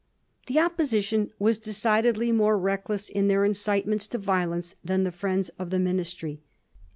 The 0.47 0.55
Oppo 0.55 0.77
sition 0.81 1.29
were 1.37 1.53
decidedly 1.53 2.31
more 2.31 2.57
reckless 2.57 3.07
in 3.07 3.27
their 3.27 3.45
incitements 3.45 4.07
to 4.07 4.17
violence 4.17 4.73
than 4.83 5.03
the 5.03 5.11
friends 5.11 5.49
of 5.59 5.69
the 5.69 5.77
Ministry. 5.77 6.41